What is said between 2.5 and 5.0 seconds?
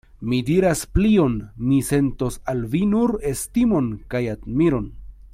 al vi nur estimon kaj admiron.